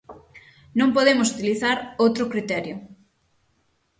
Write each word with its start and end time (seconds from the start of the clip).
Non 0.79 0.93
podemos 0.95 1.31
utilizar 1.35 1.77
outro 2.03 2.23
criterio. 2.33 2.75